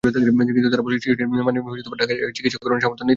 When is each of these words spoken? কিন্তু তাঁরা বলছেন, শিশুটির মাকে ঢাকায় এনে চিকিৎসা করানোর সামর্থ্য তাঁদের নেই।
কিন্তু 0.03 0.69
তাঁরা 0.69 0.85
বলছেন, 0.85 0.99
শিশুটির 0.99 1.27
মাকে 1.27 1.81
ঢাকায় 2.01 2.17
এনে 2.17 2.33
চিকিৎসা 2.33 2.59
করানোর 2.61 2.81
সামর্থ্য 2.81 3.03
তাঁদের 3.03 3.05
নেই। 3.05 3.09